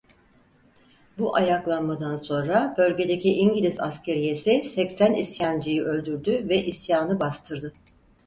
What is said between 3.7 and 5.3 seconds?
askeriyesi seksen